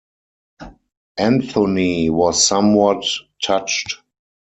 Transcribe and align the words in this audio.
Anthony 1.15 2.09
was 2.09 2.43
somewhat 2.43 3.05
touched. 3.43 3.97